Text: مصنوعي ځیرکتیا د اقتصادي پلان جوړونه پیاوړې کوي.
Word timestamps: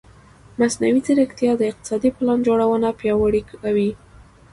مصنوعي 0.59 0.99
ځیرکتیا 1.05 1.51
د 1.57 1.61
اقتصادي 1.71 2.09
پلان 2.17 2.39
جوړونه 2.47 2.87
پیاوړې 2.99 3.41
کوي. 3.51 3.91